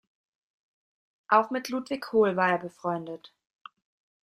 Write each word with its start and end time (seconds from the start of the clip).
Auch 1.27 1.51
mit 1.51 1.69
Ludwig 1.69 2.11
Hohl 2.11 2.35
war 2.35 2.49
er 2.49 2.57
befreundet. 2.57 3.31